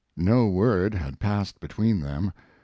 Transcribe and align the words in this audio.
No 0.17 0.47
word 0.49 0.95
had 0.95 1.19
passed 1.19 1.59
between 1.59 1.99
them. 1.99 2.33